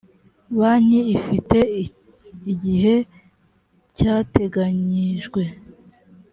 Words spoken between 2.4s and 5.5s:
igihe cyateganyijwe